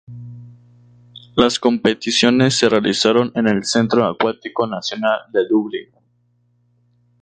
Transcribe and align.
Las 1.35 1.59
competiciones 1.59 2.57
se 2.57 2.67
realizaron 2.67 3.31
en 3.35 3.47
el 3.47 3.63
Centro 3.65 4.03
Acuático 4.03 4.65
Nacional 4.65 5.19
de 5.31 5.45
Dublín. 5.47 5.89